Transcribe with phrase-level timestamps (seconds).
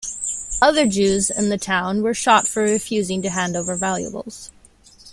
[0.63, 4.49] Other Jews in the town were shot for refusing to hand over valuables.